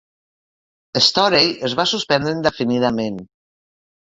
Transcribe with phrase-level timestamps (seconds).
[1.09, 3.21] Storey es va suspendre indefinidament.